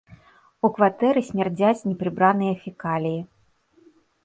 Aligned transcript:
У 0.67 0.71
кватэры 0.77 1.21
смярдзяць 1.27 1.85
непрыбраныя 1.91 2.53
фекаліі. 2.65 3.21